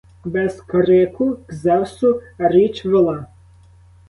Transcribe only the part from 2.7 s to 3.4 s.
вела: